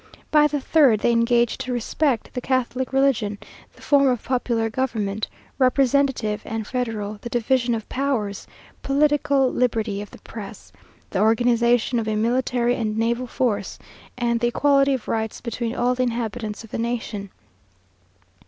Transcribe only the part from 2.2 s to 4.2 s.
the Catholic religion, the form